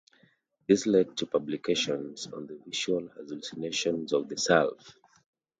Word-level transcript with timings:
This 0.67 0.87
led 0.87 1.15
to 1.17 1.27
publications 1.27 2.25
on 2.25 2.47
visual 2.65 3.07
hallucinations 3.09 4.13
of 4.13 4.29
the 4.29 4.35
self. 4.37 4.97